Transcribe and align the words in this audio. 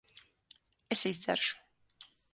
Es 0.95 1.03
izdzeršu. 1.11 1.61